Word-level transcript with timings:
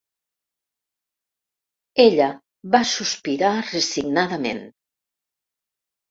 Ella 2.03 2.29
va 2.75 2.81
sospirar 2.91 3.51
resignadament. 3.73 4.63